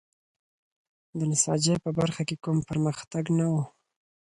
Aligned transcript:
د 1.19 1.19
نساجۍ 1.31 1.75
په 1.85 1.89
برخه 1.99 2.21
کې 2.27 2.35
کوم 2.43 2.57
پرمختګ 2.69 3.23
نه 3.37 3.45
و. 3.51 3.53